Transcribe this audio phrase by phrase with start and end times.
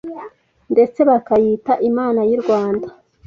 [0.73, 2.87] ndetse bakayita Imana y’i Rwanda.